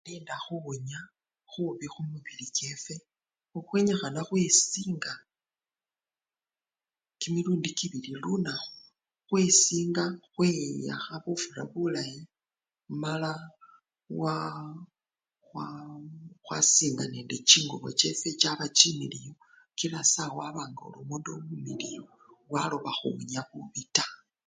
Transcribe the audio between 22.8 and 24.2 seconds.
khuwunya bubi taa.